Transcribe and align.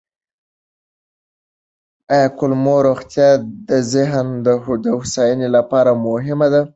آیا 2.13 2.27
کولمو 2.37 2.75
روغتیا 2.87 3.29
د 3.67 3.69
ذهني 3.91 4.91
هوساینې 4.97 5.47
لپاره 5.55 5.91
مهمه 6.05 6.47
ده؟ 6.53 6.61